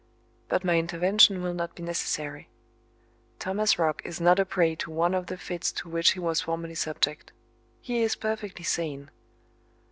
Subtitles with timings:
[0.49, 2.49] But my intervention will not be necessary.
[3.37, 6.41] Thomas Roch is not a prey to one of the fits to which he was
[6.41, 7.31] formerly subject.
[7.81, 9.11] He is perfectly sane.